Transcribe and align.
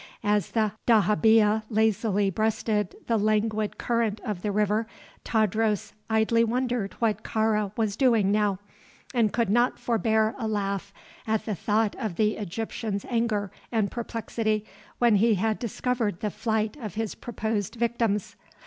As 0.23 0.53
the 0.53 0.71
dahabeah 0.87 1.61
lazily 1.69 2.31
breasted 2.31 2.95
the 3.05 3.17
languid 3.19 3.77
current 3.77 4.19
of 4.21 4.41
the 4.41 4.51
river, 4.51 4.87
Tadros 5.23 5.93
idly 6.09 6.43
wondered 6.43 6.93
what 6.93 7.23
Kāra 7.23 7.71
was 7.77 7.95
doing 7.95 8.31
now, 8.31 8.57
and 9.13 9.31
could 9.31 9.51
not 9.51 9.77
forbear 9.77 10.33
a 10.39 10.47
laugh 10.47 10.91
at 11.27 11.45
the 11.45 11.53
thought 11.53 11.95
of 11.99 12.15
the 12.15 12.35
Egyptian's 12.37 13.05
anger 13.11 13.51
and 13.71 13.91
perplexity 13.91 14.65
when 14.97 15.17
he 15.17 15.35
had 15.35 15.59
discovered 15.59 16.21
the 16.21 16.31
flight 16.31 16.75
of 16.77 16.95
his 16.95 17.13
proposed 17.13 17.75
victims. 17.75 18.35